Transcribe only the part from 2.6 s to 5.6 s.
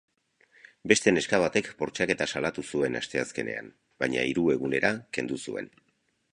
zuen asteazkenean, baina hiru egunera kendu